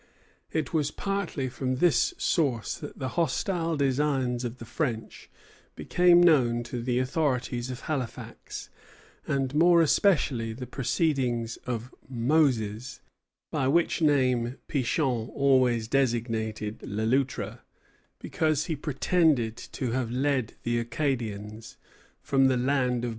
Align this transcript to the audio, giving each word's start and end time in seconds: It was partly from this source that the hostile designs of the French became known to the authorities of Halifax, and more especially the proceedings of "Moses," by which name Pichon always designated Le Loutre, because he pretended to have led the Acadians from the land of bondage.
It 0.51 0.73
was 0.73 0.89
partly 0.89 1.47
from 1.47 1.75
this 1.75 2.15
source 2.17 2.75
that 2.79 2.97
the 2.97 3.09
hostile 3.09 3.77
designs 3.77 4.43
of 4.43 4.57
the 4.57 4.65
French 4.65 5.29
became 5.75 6.23
known 6.23 6.63
to 6.63 6.81
the 6.81 6.97
authorities 6.97 7.69
of 7.69 7.81
Halifax, 7.81 8.71
and 9.27 9.53
more 9.53 9.79
especially 9.79 10.53
the 10.53 10.65
proceedings 10.65 11.57
of 11.67 11.93
"Moses," 12.09 13.01
by 13.51 13.67
which 13.67 14.01
name 14.01 14.57
Pichon 14.67 15.29
always 15.35 15.87
designated 15.87 16.81
Le 16.81 17.03
Loutre, 17.05 17.59
because 18.17 18.65
he 18.65 18.75
pretended 18.75 19.55
to 19.55 19.91
have 19.91 20.09
led 20.09 20.55
the 20.63 20.79
Acadians 20.79 21.77
from 22.23 22.47
the 22.47 22.57
land 22.57 23.05
of 23.05 23.09
bondage. 23.09 23.09